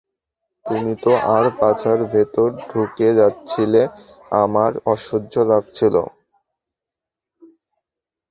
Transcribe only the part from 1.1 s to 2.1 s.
তার পাছার